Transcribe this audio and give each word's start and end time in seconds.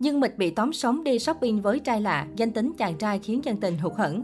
Dương 0.00 0.20
Mịch 0.20 0.38
bị 0.38 0.50
tóm 0.50 0.72
sống 0.72 1.04
đi 1.04 1.18
shopping 1.18 1.60
với 1.60 1.78
trai 1.78 2.00
lạ, 2.00 2.26
danh 2.36 2.50
tính 2.50 2.72
chàng 2.78 2.96
trai 2.98 3.18
khiến 3.18 3.44
dân 3.44 3.56
tình 3.56 3.78
hụt 3.78 3.92
hẫng. 3.94 4.22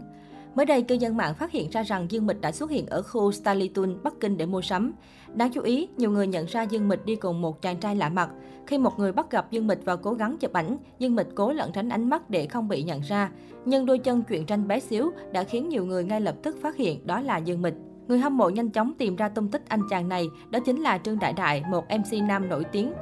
Mới 0.55 0.65
đây, 0.65 0.81
cư 0.81 0.95
dân 0.95 1.17
mạng 1.17 1.33
phát 1.33 1.51
hiện 1.51 1.69
ra 1.69 1.83
rằng 1.83 2.07
Dương 2.09 2.27
Mịch 2.27 2.41
đã 2.41 2.51
xuất 2.51 2.69
hiện 2.69 2.85
ở 2.85 3.01
khu 3.01 3.31
Stalitun, 3.31 3.97
Bắc 4.03 4.13
Kinh 4.19 4.37
để 4.37 4.45
mua 4.45 4.61
sắm. 4.61 4.93
Đáng 5.33 5.51
chú 5.53 5.61
ý, 5.61 5.87
nhiều 5.97 6.11
người 6.11 6.27
nhận 6.27 6.45
ra 6.45 6.63
Dương 6.63 6.87
Mịch 6.87 7.05
đi 7.05 7.15
cùng 7.15 7.41
một 7.41 7.61
chàng 7.61 7.77
trai 7.77 7.95
lạ 7.95 8.09
mặt. 8.09 8.29
Khi 8.67 8.77
một 8.77 8.99
người 8.99 9.11
bắt 9.11 9.31
gặp 9.31 9.51
Dương 9.51 9.67
Mịch 9.67 9.85
và 9.85 9.95
cố 9.95 10.13
gắng 10.13 10.37
chụp 10.37 10.53
ảnh, 10.53 10.77
Dương 10.99 11.15
Mịch 11.15 11.27
cố 11.35 11.53
lẩn 11.53 11.71
tránh 11.71 11.89
ánh 11.89 12.09
mắt 12.09 12.29
để 12.29 12.47
không 12.47 12.67
bị 12.67 12.83
nhận 12.83 13.01
ra. 13.01 13.31
Nhưng 13.65 13.85
đôi 13.85 13.99
chân 13.99 14.23
chuyện 14.29 14.45
tranh 14.45 14.67
bé 14.67 14.79
xíu 14.79 15.11
đã 15.31 15.43
khiến 15.43 15.69
nhiều 15.69 15.85
người 15.85 16.03
ngay 16.03 16.21
lập 16.21 16.35
tức 16.43 16.57
phát 16.61 16.75
hiện 16.75 17.07
đó 17.07 17.21
là 17.21 17.37
Dương 17.37 17.61
Mịch. 17.61 17.75
Người 18.07 18.19
hâm 18.19 18.37
mộ 18.37 18.49
nhanh 18.49 18.69
chóng 18.69 18.93
tìm 18.97 19.15
ra 19.15 19.29
tung 19.29 19.47
tích 19.47 19.63
anh 19.67 19.81
chàng 19.89 20.09
này, 20.09 20.25
đó 20.49 20.59
chính 20.59 20.81
là 20.81 20.97
Trương 20.97 21.19
Đại 21.19 21.33
Đại, 21.33 21.63
một 21.69 21.83
MC 21.89 22.23
nam 22.27 22.49
nổi 22.49 22.63
tiếng. 22.63 22.93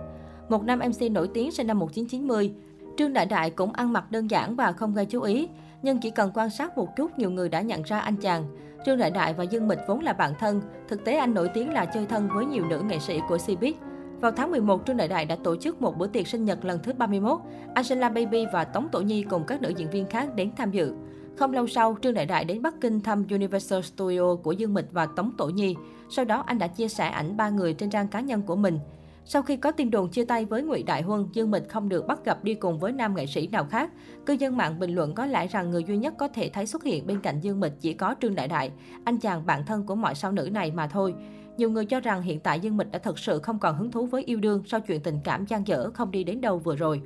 Một 0.49 0.63
nam 0.63 0.79
MC 0.79 1.11
nổi 1.11 1.29
tiếng 1.33 1.51
sinh 1.51 1.67
năm 1.67 1.79
1990. 1.79 2.53
Trương 2.97 3.13
Đại 3.13 3.25
Đại 3.25 3.49
cũng 3.49 3.73
ăn 3.73 3.93
mặc 3.93 4.11
đơn 4.11 4.29
giản 4.29 4.55
và 4.55 4.71
không 4.71 4.93
gây 4.93 5.05
chú 5.05 5.21
ý. 5.21 5.49
Nhưng 5.81 5.99
chỉ 5.99 6.09
cần 6.09 6.31
quan 6.33 6.49
sát 6.49 6.77
một 6.77 6.95
chút, 6.95 7.19
nhiều 7.19 7.31
người 7.31 7.49
đã 7.49 7.61
nhận 7.61 7.81
ra 7.83 7.99
anh 7.99 8.15
chàng. 8.15 8.45
Trương 8.85 8.97
Đại 8.97 9.11
Đại 9.11 9.33
và 9.33 9.43
Dương 9.43 9.67
Mịch 9.67 9.79
vốn 9.87 9.99
là 9.99 10.13
bạn 10.13 10.33
thân. 10.39 10.61
Thực 10.87 11.05
tế 11.05 11.17
anh 11.17 11.33
nổi 11.33 11.49
tiếng 11.53 11.73
là 11.73 11.85
chơi 11.85 12.05
thân 12.05 12.29
với 12.33 12.45
nhiều 12.45 12.65
nữ 12.65 12.81
nghệ 12.81 12.99
sĩ 12.99 13.19
của 13.29 13.37
Cbiz. 13.37 13.73
Vào 14.21 14.31
tháng 14.31 14.51
11, 14.51 14.85
Trương 14.87 14.97
Đại 14.97 15.07
Đại 15.07 15.25
đã 15.25 15.35
tổ 15.43 15.55
chức 15.55 15.81
một 15.81 15.97
bữa 15.97 16.07
tiệc 16.07 16.27
sinh 16.27 16.45
nhật 16.45 16.65
lần 16.65 16.79
thứ 16.83 16.93
31. 16.93 17.39
Angela 17.73 18.09
Baby 18.09 18.45
và 18.53 18.63
Tống 18.63 18.89
Tổ 18.91 19.01
Nhi 19.01 19.23
cùng 19.23 19.43
các 19.47 19.61
nữ 19.61 19.69
diễn 19.77 19.89
viên 19.89 20.05
khác 20.05 20.35
đến 20.35 20.51
tham 20.57 20.71
dự. 20.71 20.93
Không 21.37 21.53
lâu 21.53 21.67
sau, 21.67 21.97
Trương 22.01 22.13
Đại 22.13 22.25
Đại 22.25 22.45
đến 22.45 22.61
Bắc 22.61 22.81
Kinh 22.81 23.01
thăm 23.01 23.25
Universal 23.29 23.81
Studio 23.81 24.35
của 24.43 24.51
Dương 24.51 24.73
Mịch 24.73 24.91
và 24.91 25.05
Tống 25.05 25.31
Tổ 25.37 25.49
Nhi. 25.49 25.75
Sau 26.09 26.25
đó, 26.25 26.43
anh 26.45 26.59
đã 26.59 26.67
chia 26.67 26.87
sẻ 26.87 27.07
ảnh 27.07 27.37
ba 27.37 27.49
người 27.49 27.73
trên 27.73 27.89
trang 27.89 28.07
cá 28.07 28.19
nhân 28.19 28.41
của 28.41 28.55
mình. 28.55 28.79
Sau 29.27 29.41
khi 29.41 29.57
có 29.57 29.71
tin 29.71 29.91
đồn 29.91 30.09
chia 30.09 30.25
tay 30.25 30.45
với 30.45 30.61
Ngụy 30.61 30.83
Đại 30.83 31.01
Huân, 31.01 31.27
Dương 31.33 31.51
Mịch 31.51 31.69
không 31.69 31.89
được 31.89 32.07
bắt 32.07 32.25
gặp 32.25 32.43
đi 32.43 32.53
cùng 32.53 32.79
với 32.79 32.91
nam 32.91 33.15
nghệ 33.15 33.25
sĩ 33.25 33.47
nào 33.47 33.65
khác. 33.65 33.91
Cư 34.25 34.33
dân 34.33 34.57
mạng 34.57 34.79
bình 34.79 34.95
luận 34.95 35.13
có 35.13 35.25
lẽ 35.25 35.47
rằng 35.47 35.71
người 35.71 35.83
duy 35.83 35.97
nhất 35.97 36.13
có 36.17 36.27
thể 36.27 36.49
thấy 36.49 36.65
xuất 36.65 36.83
hiện 36.83 37.07
bên 37.07 37.21
cạnh 37.21 37.39
Dương 37.39 37.59
Mịch 37.59 37.73
chỉ 37.79 37.93
có 37.93 38.15
Trương 38.21 38.35
Đại 38.35 38.47
Đại, 38.47 38.71
anh 39.03 39.17
chàng 39.17 39.45
bạn 39.45 39.65
thân 39.65 39.85
của 39.85 39.95
mọi 39.95 40.15
sao 40.15 40.31
nữ 40.31 40.49
này 40.51 40.71
mà 40.71 40.87
thôi. 40.87 41.15
Nhiều 41.57 41.69
người 41.69 41.85
cho 41.85 41.99
rằng 41.99 42.21
hiện 42.21 42.39
tại 42.39 42.59
Dương 42.59 42.77
Mịch 42.77 42.91
đã 42.91 42.99
thật 42.99 43.19
sự 43.19 43.39
không 43.39 43.59
còn 43.59 43.77
hứng 43.77 43.91
thú 43.91 44.05
với 44.05 44.23
yêu 44.23 44.39
đương 44.39 44.63
sau 44.65 44.79
chuyện 44.79 45.01
tình 45.01 45.19
cảm 45.23 45.45
gian 45.45 45.67
dở 45.67 45.89
không 45.93 46.11
đi 46.11 46.23
đến 46.23 46.41
đâu 46.41 46.59
vừa 46.59 46.75
rồi. 46.75 47.01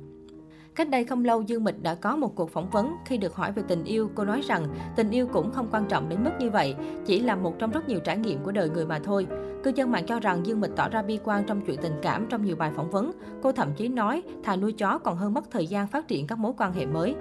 Cách 0.74 0.90
đây 0.90 1.04
không 1.04 1.24
lâu, 1.24 1.42
Dương 1.42 1.64
Mịch 1.64 1.82
đã 1.82 1.94
có 1.94 2.16
một 2.16 2.36
cuộc 2.36 2.50
phỏng 2.50 2.70
vấn. 2.70 2.96
Khi 3.04 3.16
được 3.16 3.34
hỏi 3.34 3.52
về 3.52 3.62
tình 3.68 3.84
yêu, 3.84 4.10
cô 4.14 4.24
nói 4.24 4.40
rằng 4.40 4.66
tình 4.96 5.10
yêu 5.10 5.26
cũng 5.26 5.52
không 5.52 5.68
quan 5.72 5.84
trọng 5.88 6.08
đến 6.08 6.24
mức 6.24 6.30
như 6.38 6.50
vậy, 6.50 6.74
chỉ 7.06 7.20
là 7.20 7.36
một 7.36 7.58
trong 7.58 7.70
rất 7.70 7.88
nhiều 7.88 8.00
trải 8.00 8.16
nghiệm 8.16 8.42
của 8.42 8.52
đời 8.52 8.70
người 8.70 8.86
mà 8.86 8.98
thôi. 9.04 9.26
Cư 9.64 9.72
dân 9.74 9.90
mạng 9.92 10.06
cho 10.06 10.20
rằng 10.20 10.46
Dương 10.46 10.60
Mịch 10.60 10.76
tỏ 10.76 10.88
ra 10.88 11.02
bi 11.02 11.18
quan 11.24 11.44
trong 11.46 11.60
chuyện 11.60 11.80
tình 11.82 11.98
cảm 12.02 12.26
trong 12.28 12.44
nhiều 12.44 12.56
bài 12.56 12.70
phỏng 12.76 12.90
vấn. 12.90 13.12
Cô 13.42 13.52
thậm 13.52 13.68
chí 13.76 13.88
nói 13.88 14.22
thà 14.42 14.56
nuôi 14.56 14.72
chó 14.72 14.98
còn 14.98 15.16
hơn 15.16 15.34
mất 15.34 15.50
thời 15.50 15.66
gian 15.66 15.86
phát 15.86 16.08
triển 16.08 16.26
các 16.26 16.38
mối 16.38 16.52
quan 16.58 16.72
hệ 16.72 16.86
mới. 16.86 17.14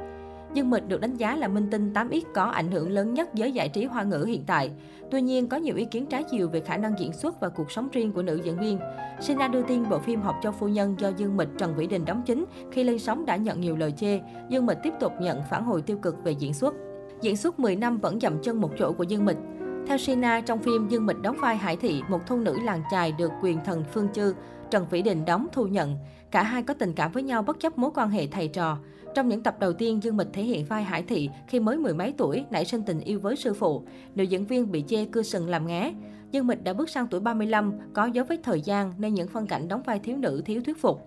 Dương 0.54 0.70
Mịch 0.70 0.88
được 0.88 1.02
đánh 1.02 1.18
giá 1.18 1.36
là 1.36 1.48
minh 1.48 1.68
tinh 1.72 1.94
8X 1.94 2.22
có 2.36 2.44
ảnh 2.44 2.72
hưởng 2.72 2.92
lớn 2.92 3.14
nhất 3.14 3.30
giới 3.34 3.52
giải 3.52 3.70
trí 3.70 3.86
hoa 3.86 4.04
ngữ 4.04 4.24
hiện 4.28 4.44
tại. 4.48 4.72
Tuy 5.12 5.22
nhiên, 5.22 5.48
có 5.48 5.58
nhiều 5.58 5.76
ý 5.76 5.86
kiến 5.86 6.06
trái 6.06 6.24
chiều 6.32 6.50
về 6.50 6.60
khả 6.60 6.78
năng 6.78 7.00
diễn 7.00 7.14
xuất 7.14 7.40
và 7.40 7.50
cuộc 7.50 7.72
sống 7.72 7.90
riêng 7.92 8.12
của 8.12 8.22
nữ 8.22 8.42
diễn 8.44 8.60
viên. 8.60 8.80
Sina 9.22 9.48
đưa 9.48 9.62
tin 9.62 9.90
bộ 9.90 10.00
phim 10.00 10.22
Học 10.22 10.36
cho 10.44 10.52
Phu 10.52 10.68
Nhân 10.68 10.96
do 11.00 11.10
Dương 11.18 11.38
Mịch 11.38 11.48
Trần 11.58 11.76
Vĩ 11.76 11.88
Đình 11.88 12.06
đóng 12.06 12.22
chính 12.26 12.46
khi 12.72 12.84
lên 12.84 13.00
sóng 13.00 13.26
đã 13.26 13.36
nhận 13.36 13.62
nhiều 13.62 13.76
lời 13.76 13.94
chê. 13.98 14.20
Dương 14.50 14.66
Mịch 14.66 14.78
tiếp 14.84 14.94
tục 15.00 15.14
nhận 15.22 15.42
phản 15.50 15.64
hồi 15.64 15.82
tiêu 15.82 15.98
cực 15.98 16.24
về 16.24 16.32
diễn 16.32 16.54
xuất. 16.54 16.74
Diễn 17.22 17.38
xuất 17.38 17.60
10 17.60 17.76
năm 17.76 17.98
vẫn 17.98 18.20
dậm 18.20 18.42
chân 18.44 18.62
một 18.62 18.72
chỗ 18.78 18.92
của 18.92 19.04
Dương 19.04 19.26
Mịch. 19.26 19.38
Theo 19.88 19.98
Sina, 19.98 20.42
trong 20.42 20.60
phim 20.60 20.88
Dương 20.88 21.06
Mịch 21.06 21.22
đóng 21.22 21.38
vai 21.42 21.58
Hải 21.58 21.76
Thị, 21.76 22.02
một 22.10 22.28
thôn 22.28 22.44
nữ 22.44 22.58
làng 22.64 22.82
chài 22.92 23.12
được 23.12 23.32
quyền 23.42 23.64
thần 23.66 23.84
Phương 23.94 24.08
Chư, 24.14 24.34
Trần 24.72 24.86
Vĩ 24.90 25.02
Đình 25.02 25.26
đóng 25.26 25.48
thu 25.52 25.68
nhận. 25.68 25.98
Cả 26.32 26.44
hai 26.44 26.64
có 26.64 26.74
tình 26.74 26.94
cảm 26.94 27.12
với 27.12 27.24
nhau 27.24 27.44
bất 27.44 27.60
chấp 27.60 27.78
mối 27.78 27.92
quan 27.96 28.10
hệ 28.10 28.28
thầy 28.28 28.48
trò. 28.48 28.78
Trong 29.16 29.30
những 29.30 29.44
tập 29.44 29.56
đầu 29.60 29.74
tiên, 29.74 30.04
Dương 30.04 30.18
Mịch 30.18 30.28
thể 30.34 30.44
hiện 30.44 30.66
vai 30.66 30.84
Hải 30.84 31.04
Thị 31.04 31.30
khi 31.48 31.60
mới 31.60 31.78
mười 31.78 31.94
mấy 31.94 32.14
tuổi, 32.18 32.46
nảy 32.50 32.66
sinh 32.66 32.84
tình 32.84 33.00
yêu 33.00 33.20
với 33.20 33.36
sư 33.36 33.54
phụ. 33.54 33.84
Nữ 34.16 34.24
diễn 34.24 34.46
viên 34.46 34.72
bị 34.72 34.84
chê 34.88 35.06
cưa 35.06 35.22
sừng 35.22 35.50
làm 35.50 35.68
ngé. 35.68 35.94
Dương 36.32 36.48
Mịch 36.48 36.64
đã 36.64 36.74
bước 36.74 36.90
sang 36.90 37.08
tuổi 37.08 37.20
35, 37.20 37.74
có 37.94 38.06
dấu 38.06 38.26
vết 38.30 38.40
thời 38.44 38.62
gian 38.62 38.94
nên 38.98 39.14
những 39.14 39.28
phân 39.28 39.48
cảnh 39.48 39.68
đóng 39.68 39.82
vai 39.86 40.00
thiếu 40.00 40.18
nữ 40.18 40.42
thiếu 40.46 40.62
thuyết 40.66 40.82
phục. 40.82 41.02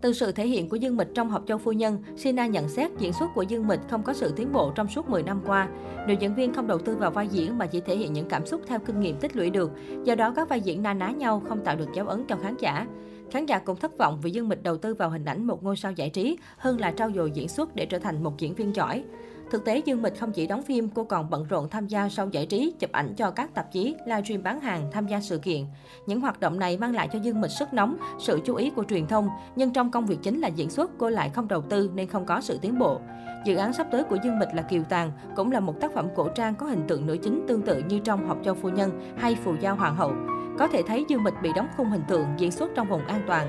Từ 0.00 0.12
sự 0.12 0.32
thể 0.32 0.46
hiện 0.46 0.68
của 0.68 0.76
Dương 0.76 0.96
Mịch 0.96 1.08
trong 1.14 1.30
Học 1.30 1.42
Châu 1.46 1.58
Phu 1.58 1.72
Nhân, 1.72 2.02
Sina 2.16 2.46
nhận 2.46 2.68
xét 2.68 2.90
diễn 2.98 3.12
xuất 3.12 3.26
của 3.34 3.42
Dương 3.42 3.66
Mịch 3.66 3.80
không 3.90 4.02
có 4.02 4.12
sự 4.12 4.32
tiến 4.36 4.52
bộ 4.52 4.72
trong 4.74 4.88
suốt 4.88 5.08
10 5.08 5.22
năm 5.22 5.40
qua. 5.46 5.68
Nữ 6.06 6.14
diễn 6.20 6.34
viên 6.34 6.54
không 6.54 6.66
đầu 6.66 6.78
tư 6.78 6.96
vào 6.96 7.10
vai 7.10 7.28
diễn 7.28 7.58
mà 7.58 7.66
chỉ 7.66 7.80
thể 7.80 7.96
hiện 7.96 8.12
những 8.12 8.28
cảm 8.28 8.46
xúc 8.46 8.60
theo 8.66 8.78
kinh 8.78 9.00
nghiệm 9.00 9.16
tích 9.20 9.36
lũy 9.36 9.50
được. 9.50 9.70
Do 10.04 10.14
đó 10.14 10.32
các 10.36 10.48
vai 10.48 10.60
diễn 10.60 10.82
na 10.82 10.94
ná 10.94 11.10
nhau 11.10 11.42
không 11.48 11.64
tạo 11.64 11.76
được 11.76 11.88
dấu 11.94 12.06
ấn 12.06 12.24
cho 12.28 12.36
khán 12.36 12.54
giả. 12.58 12.86
Khán 13.30 13.46
giả 13.46 13.58
cũng 13.58 13.76
thất 13.76 13.98
vọng 13.98 14.18
vì 14.22 14.30
Dương 14.30 14.48
Mịch 14.48 14.62
đầu 14.62 14.76
tư 14.76 14.94
vào 14.94 15.10
hình 15.10 15.24
ảnh 15.24 15.46
một 15.46 15.64
ngôi 15.64 15.76
sao 15.76 15.92
giải 15.92 16.10
trí 16.10 16.38
hơn 16.56 16.80
là 16.80 16.90
trau 16.90 17.10
dồi 17.12 17.30
diễn 17.30 17.48
xuất 17.48 17.74
để 17.74 17.86
trở 17.86 17.98
thành 17.98 18.22
một 18.22 18.38
diễn 18.38 18.54
viên 18.54 18.74
giỏi. 18.76 19.04
Thực 19.50 19.64
tế, 19.64 19.78
Dương 19.78 20.02
Mịch 20.02 20.20
không 20.20 20.32
chỉ 20.32 20.46
đóng 20.46 20.62
phim, 20.62 20.88
cô 20.88 21.04
còn 21.04 21.30
bận 21.30 21.44
rộn 21.44 21.68
tham 21.68 21.86
gia 21.86 22.08
show 22.08 22.30
giải 22.30 22.46
trí, 22.46 22.74
chụp 22.78 22.92
ảnh 22.92 23.14
cho 23.16 23.30
các 23.30 23.54
tạp 23.54 23.72
chí, 23.72 23.94
livestream 24.06 24.42
bán 24.42 24.60
hàng, 24.60 24.90
tham 24.92 25.06
gia 25.06 25.20
sự 25.20 25.38
kiện. 25.38 25.64
Những 26.06 26.20
hoạt 26.20 26.40
động 26.40 26.58
này 26.58 26.78
mang 26.78 26.94
lại 26.94 27.08
cho 27.12 27.18
Dương 27.18 27.40
Mịch 27.40 27.50
sức 27.50 27.72
nóng, 27.72 27.96
sự 28.18 28.40
chú 28.44 28.54
ý 28.54 28.70
của 28.70 28.84
truyền 28.84 29.06
thông, 29.06 29.28
nhưng 29.56 29.72
trong 29.72 29.90
công 29.90 30.06
việc 30.06 30.18
chính 30.22 30.40
là 30.40 30.48
diễn 30.48 30.70
xuất, 30.70 30.90
cô 30.98 31.08
lại 31.08 31.30
không 31.30 31.48
đầu 31.48 31.62
tư 31.62 31.90
nên 31.94 32.08
không 32.08 32.26
có 32.26 32.40
sự 32.40 32.58
tiến 32.62 32.78
bộ. 32.78 33.00
Dự 33.44 33.56
án 33.56 33.72
sắp 33.72 33.86
tới 33.90 34.04
của 34.04 34.16
Dương 34.24 34.38
Mịch 34.38 34.54
là 34.54 34.62
Kiều 34.62 34.82
Tàng, 34.82 35.12
cũng 35.36 35.52
là 35.52 35.60
một 35.60 35.80
tác 35.80 35.94
phẩm 35.94 36.08
cổ 36.16 36.28
trang 36.28 36.54
có 36.54 36.66
hình 36.66 36.82
tượng 36.88 37.06
nữ 37.06 37.16
chính 37.22 37.44
tương 37.48 37.62
tự 37.62 37.82
như 37.88 37.98
trong 37.98 38.28
Học 38.28 38.38
cho 38.44 38.54
Phu 38.54 38.68
Nhân 38.68 39.14
hay 39.16 39.34
Phù 39.34 39.54
Giao 39.60 39.76
Hoàng 39.76 39.96
hậu. 39.96 40.12
Có 40.58 40.68
thể 40.68 40.82
thấy 40.82 41.04
Dương 41.08 41.22
Mịch 41.22 41.34
bị 41.42 41.50
đóng 41.56 41.68
khung 41.76 41.90
hình 41.90 42.02
tượng 42.08 42.26
diễn 42.38 42.50
xuất 42.50 42.70
trong 42.74 42.88
vùng 42.88 43.06
an 43.06 43.22
toàn. 43.26 43.48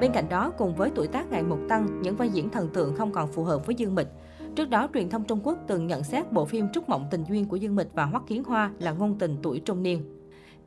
Bên 0.00 0.12
cạnh 0.12 0.28
đó, 0.28 0.52
cùng 0.58 0.74
với 0.74 0.90
tuổi 0.94 1.06
tác 1.06 1.30
ngày 1.30 1.42
một 1.42 1.58
tăng, 1.68 2.02
những 2.02 2.16
vai 2.16 2.28
diễn 2.28 2.50
thần 2.50 2.68
tượng 2.68 2.94
không 2.94 3.12
còn 3.12 3.32
phù 3.32 3.44
hợp 3.44 3.66
với 3.66 3.74
Dương 3.74 3.94
Mịch. 3.94 4.08
Trước 4.56 4.70
đó, 4.70 4.88
truyền 4.94 5.10
thông 5.10 5.24
Trung 5.24 5.40
Quốc 5.44 5.58
từng 5.66 5.86
nhận 5.86 6.04
xét 6.04 6.32
bộ 6.32 6.44
phim 6.44 6.66
Trúc 6.72 6.88
Mộng 6.88 7.06
Tình 7.10 7.24
Duyên 7.28 7.44
của 7.44 7.56
Dương 7.56 7.76
Mịch 7.76 7.88
và 7.94 8.04
Hoắc 8.04 8.22
Kiến 8.26 8.44
Hoa 8.44 8.70
là 8.78 8.92
ngôn 8.92 9.18
tình 9.18 9.36
tuổi 9.42 9.60
trung 9.60 9.82
niên. 9.82 10.02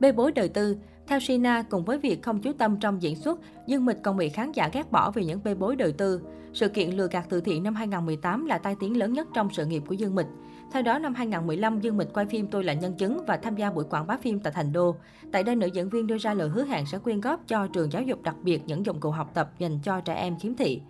Bê 0.00 0.12
bối 0.12 0.32
đời 0.32 0.48
tư 0.48 0.76
Theo 1.06 1.20
Sina, 1.20 1.62
cùng 1.62 1.84
với 1.84 1.98
việc 1.98 2.22
không 2.22 2.40
chú 2.40 2.52
tâm 2.52 2.76
trong 2.80 3.02
diễn 3.02 3.16
xuất, 3.16 3.40
Dương 3.66 3.84
Mịch 3.84 4.02
còn 4.02 4.16
bị 4.16 4.28
khán 4.28 4.52
giả 4.52 4.70
ghét 4.72 4.92
bỏ 4.92 5.10
vì 5.10 5.24
những 5.24 5.40
bê 5.44 5.54
bối 5.54 5.76
đời 5.76 5.92
tư. 5.92 6.20
Sự 6.52 6.68
kiện 6.68 6.90
lừa 6.90 7.08
gạt 7.10 7.26
từ 7.28 7.40
thiện 7.40 7.62
năm 7.62 7.74
2018 7.74 8.46
là 8.46 8.58
tai 8.58 8.76
tiếng 8.80 8.96
lớn 8.96 9.12
nhất 9.12 9.28
trong 9.34 9.48
sự 9.52 9.66
nghiệp 9.66 9.82
của 9.86 9.94
Dương 9.94 10.14
Mịch. 10.14 10.26
Theo 10.72 10.82
đó, 10.82 10.98
năm 10.98 11.14
2015, 11.14 11.80
Dương 11.80 11.96
Mịch 11.96 12.12
quay 12.12 12.26
phim 12.26 12.46
Tôi 12.46 12.64
là 12.64 12.72
nhân 12.72 12.94
chứng 12.94 13.24
và 13.26 13.36
tham 13.36 13.56
gia 13.56 13.70
buổi 13.70 13.84
quảng 13.84 14.06
bá 14.06 14.16
phim 14.16 14.40
tại 14.40 14.52
Thành 14.52 14.72
Đô. 14.72 14.96
Tại 15.32 15.42
đây, 15.42 15.56
nữ 15.56 15.66
diễn 15.66 15.88
viên 15.88 16.06
đưa 16.06 16.18
ra 16.18 16.34
lời 16.34 16.48
hứa 16.48 16.64
hẹn 16.64 16.86
sẽ 16.86 16.98
quyên 16.98 17.20
góp 17.20 17.48
cho 17.48 17.66
trường 17.66 17.92
giáo 17.92 18.02
dục 18.02 18.22
đặc 18.22 18.36
biệt 18.42 18.62
những 18.66 18.86
dụng 18.86 19.00
cụ 19.00 19.10
học 19.10 19.30
tập 19.34 19.50
dành 19.58 19.78
cho 19.82 20.00
trẻ 20.00 20.14
em 20.14 20.38
khiếm 20.38 20.54
thị. 20.54 20.80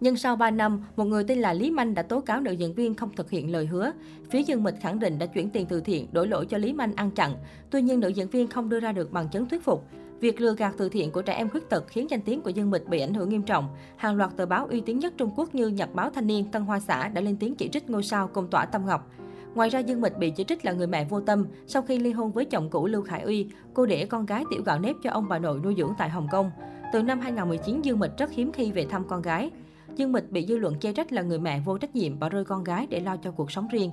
Nhưng 0.00 0.16
sau 0.16 0.36
3 0.36 0.50
năm, 0.50 0.84
một 0.96 1.04
người 1.04 1.24
tên 1.24 1.38
là 1.38 1.52
Lý 1.52 1.70
Manh 1.70 1.94
đã 1.94 2.02
tố 2.02 2.20
cáo 2.20 2.40
nữ 2.40 2.52
diễn 2.52 2.74
viên 2.74 2.94
không 2.94 3.10
thực 3.16 3.30
hiện 3.30 3.52
lời 3.52 3.66
hứa. 3.66 3.92
Phía 4.30 4.42
Dương 4.42 4.62
Mịch 4.62 4.74
khẳng 4.80 4.98
định 4.98 5.18
đã 5.18 5.26
chuyển 5.26 5.50
tiền 5.50 5.66
từ 5.66 5.80
thiện, 5.80 6.06
đổi 6.12 6.28
lỗi 6.28 6.46
cho 6.46 6.58
Lý 6.58 6.72
Manh 6.72 6.92
ăn 6.96 7.10
chặn. 7.10 7.34
Tuy 7.70 7.82
nhiên, 7.82 8.00
nữ 8.00 8.08
diễn 8.08 8.28
viên 8.28 8.46
không 8.46 8.68
đưa 8.68 8.80
ra 8.80 8.92
được 8.92 9.12
bằng 9.12 9.28
chứng 9.28 9.48
thuyết 9.48 9.64
phục. 9.64 9.84
Việc 10.20 10.40
lừa 10.40 10.54
gạt 10.54 10.74
từ 10.78 10.88
thiện 10.88 11.10
của 11.10 11.22
trẻ 11.22 11.32
em 11.32 11.48
khuyết 11.48 11.68
tật 11.68 11.84
khiến 11.88 12.10
danh 12.10 12.20
tiếng 12.20 12.40
của 12.40 12.50
Dương 12.50 12.70
Mịch 12.70 12.88
bị 12.88 13.00
ảnh 13.00 13.14
hưởng 13.14 13.28
nghiêm 13.28 13.42
trọng. 13.42 13.68
Hàng 13.96 14.16
loạt 14.16 14.30
tờ 14.36 14.46
báo 14.46 14.66
uy 14.70 14.80
tín 14.80 14.98
nhất 14.98 15.14
Trung 15.16 15.30
Quốc 15.36 15.54
như 15.54 15.68
Nhật 15.68 15.94
báo 15.94 16.10
Thanh 16.10 16.26
niên, 16.26 16.50
Tân 16.50 16.62
Hoa 16.62 16.80
xã 16.80 17.08
đã 17.08 17.20
lên 17.20 17.36
tiếng 17.36 17.54
chỉ 17.54 17.68
trích 17.68 17.90
ngôi 17.90 18.02
sao 18.02 18.28
công 18.28 18.48
tỏa 18.48 18.66
Tâm 18.66 18.86
Ngọc. 18.86 19.10
Ngoài 19.54 19.68
ra, 19.68 19.78
Dương 19.78 20.00
Mịch 20.00 20.18
bị 20.18 20.30
chỉ 20.30 20.44
trích 20.44 20.64
là 20.64 20.72
người 20.72 20.86
mẹ 20.86 21.04
vô 21.04 21.20
tâm. 21.20 21.46
Sau 21.66 21.82
khi 21.82 21.98
ly 21.98 22.12
hôn 22.12 22.32
với 22.32 22.44
chồng 22.44 22.70
cũ 22.70 22.86
Lưu 22.86 23.02
Khải 23.02 23.22
Uy, 23.22 23.46
cô 23.74 23.86
để 23.86 24.06
con 24.06 24.26
gái 24.26 24.44
tiểu 24.50 24.62
gạo 24.62 24.78
nếp 24.78 24.96
cho 25.02 25.10
ông 25.10 25.28
bà 25.28 25.38
nội 25.38 25.60
nuôi 25.64 25.74
dưỡng 25.78 25.92
tại 25.98 26.08
Hồng 26.08 26.28
Kông. 26.30 26.50
Từ 26.92 27.02
năm 27.02 27.20
2019, 27.20 27.82
Dương 27.82 27.98
Mịch 27.98 28.18
rất 28.18 28.30
hiếm 28.32 28.52
khi 28.52 28.72
về 28.72 28.86
thăm 28.90 29.04
con 29.08 29.22
gái. 29.22 29.50
Dương 29.98 30.12
Mịch 30.12 30.30
bị 30.30 30.46
dư 30.46 30.58
luận 30.58 30.78
chê 30.80 30.92
trách 30.92 31.12
là 31.12 31.22
người 31.22 31.38
mẹ 31.38 31.60
vô 31.60 31.78
trách 31.78 31.96
nhiệm 31.96 32.18
bỏ 32.18 32.28
rơi 32.28 32.44
con 32.44 32.64
gái 32.64 32.86
để 32.90 33.00
lo 33.00 33.16
cho 33.16 33.30
cuộc 33.30 33.50
sống 33.50 33.68
riêng. 33.68 33.90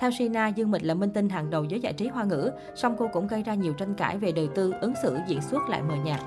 Theo 0.00 0.10
Sina, 0.18 0.48
Dương 0.48 0.70
Mịch 0.70 0.84
là 0.84 0.94
minh 0.94 1.10
tinh 1.14 1.28
hàng 1.28 1.50
đầu 1.50 1.64
giới 1.64 1.80
giải 1.80 1.92
trí 1.92 2.08
hoa 2.08 2.24
ngữ, 2.24 2.50
song 2.74 2.94
cô 2.98 3.08
cũng 3.12 3.26
gây 3.26 3.42
ra 3.42 3.54
nhiều 3.54 3.72
tranh 3.72 3.94
cãi 3.94 4.18
về 4.18 4.32
đời 4.32 4.48
tư, 4.54 4.72
ứng 4.80 4.92
xử, 5.02 5.16
diễn 5.28 5.40
xuất 5.40 5.68
lại 5.68 5.82
mờ 5.82 5.94
nhạt. 6.04 6.20